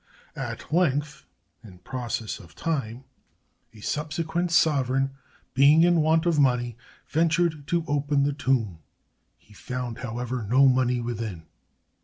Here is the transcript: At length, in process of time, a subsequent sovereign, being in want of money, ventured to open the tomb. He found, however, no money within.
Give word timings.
At 0.35 0.73
length, 0.73 1.27
in 1.63 1.77
process 1.77 2.39
of 2.39 2.55
time, 2.55 3.03
a 3.71 3.81
subsequent 3.81 4.49
sovereign, 4.49 5.11
being 5.53 5.83
in 5.83 6.01
want 6.01 6.25
of 6.25 6.39
money, 6.39 6.75
ventured 7.07 7.67
to 7.67 7.85
open 7.87 8.23
the 8.23 8.33
tomb. 8.33 8.79
He 9.37 9.53
found, 9.53 9.99
however, 9.99 10.41
no 10.49 10.67
money 10.67 10.99
within. 11.01 11.43